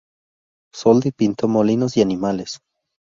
Soldi 0.73 1.11
pintó 1.11 1.47
molinos 1.47 1.95
y 1.95 2.01
animales. 2.01 2.59